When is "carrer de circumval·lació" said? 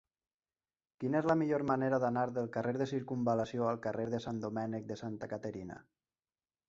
2.55-3.67